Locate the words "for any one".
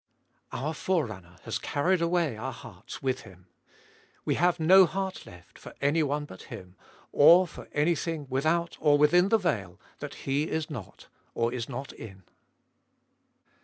5.59-6.25